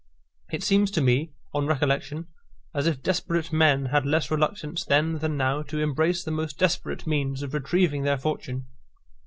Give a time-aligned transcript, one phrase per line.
[0.51, 2.25] It seems to me, on recollection,
[2.73, 7.05] as if desperate men had less reluctance then than now to embrace the most desperate
[7.05, 8.65] means of retrieving their fortune.